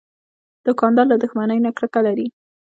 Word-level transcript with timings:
دوکاندار 0.65 1.05
له 1.09 1.17
دښمنۍ 1.23 1.59
نه 1.65 1.71
کرکه 1.77 1.99
لري. 2.07 2.27